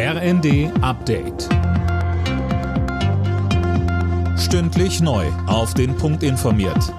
[0.00, 1.48] RND Update.
[4.38, 5.26] Stündlich neu.
[5.48, 6.94] Auf den Punkt informiert.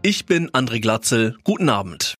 [0.00, 1.36] Ich bin André Glatzel.
[1.42, 2.14] Guten Abend.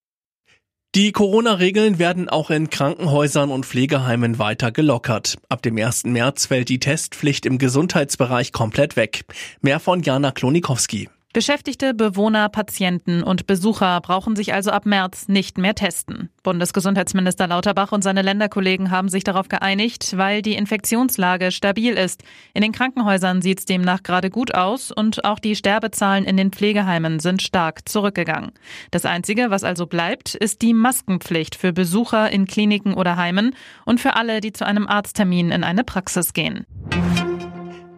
[0.93, 5.37] Die Corona-Regeln werden auch in Krankenhäusern und Pflegeheimen weiter gelockert.
[5.47, 6.03] Ab dem 1.
[6.03, 9.23] März fällt die Testpflicht im Gesundheitsbereich komplett weg.
[9.61, 11.07] Mehr von Jana Klonikowski.
[11.33, 16.29] Beschäftigte, Bewohner, Patienten und Besucher brauchen sich also ab März nicht mehr testen.
[16.43, 22.23] Bundesgesundheitsminister Lauterbach und seine Länderkollegen haben sich darauf geeinigt, weil die Infektionslage stabil ist.
[22.53, 26.51] In den Krankenhäusern sieht es demnach gerade gut aus und auch die Sterbezahlen in den
[26.51, 28.51] Pflegeheimen sind stark zurückgegangen.
[28.91, 33.55] Das Einzige, was also bleibt, ist die Maskenpflicht für Besucher in Kliniken oder Heimen
[33.85, 36.65] und für alle, die zu einem Arzttermin in eine Praxis gehen.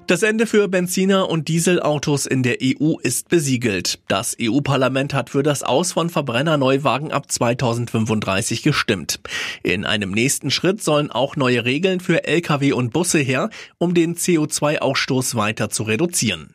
[0.06, 4.00] Das Ende für Benziner- und Dieselautos in der EU ist besiegelt.
[4.10, 9.22] Das EU-Parlament hat für das Aus von Verbrenner-Neuwagen ab 2035 gestimmt.
[9.64, 14.16] In einem nächsten Schritt sollen auch neue Regeln für Lkw und Busse her, um den
[14.16, 16.54] CO2-Ausstoß weiter zu reduzieren.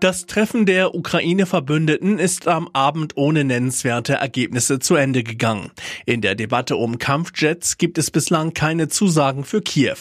[0.00, 5.72] Das Treffen der Ukraine-Verbündeten ist am Abend ohne nennenswerte Ergebnisse zu Ende gegangen.
[6.06, 9.98] In der Debatte um Kampfjets gibt es bislang keine Zusagen für Kiew.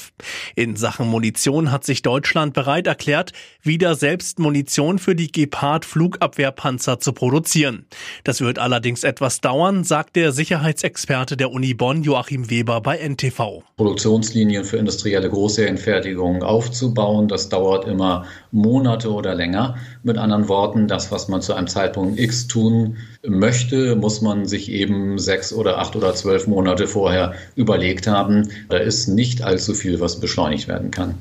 [0.55, 7.11] In Sachen Munition hat sich Deutschland bereit erklärt, wieder selbst Munition für die Gepard-Flugabwehrpanzer zu
[7.11, 7.85] produzieren.
[8.23, 13.63] Das wird allerdings etwas dauern, sagt der Sicherheitsexperte der Uni Bonn Joachim Weber bei NTV.
[13.75, 19.75] Produktionslinien für industrielle Großserienfertigung aufzubauen, das dauert immer Monate oder länger.
[20.03, 24.71] Mit anderen Worten, das, was man zu einem Zeitpunkt X tun möchte, muss man sich
[24.71, 28.49] eben sechs oder acht oder zwölf Monate vorher überlegt haben.
[28.69, 31.15] Da ist nicht allzu viel, was beschleunigt werden kann.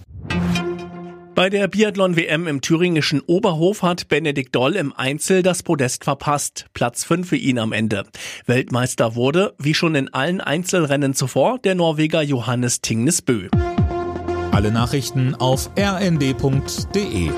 [1.39, 6.67] Bei der Biathlon-WM im thüringischen Oberhof hat Benedikt Doll im Einzel das Podest verpasst.
[6.75, 8.03] Platz 5 für ihn am Ende.
[8.47, 13.47] Weltmeister wurde, wie schon in allen Einzelrennen zuvor, der Norweger Johannes Tingnes Bö.
[14.51, 17.31] Alle Nachrichten auf rnd.de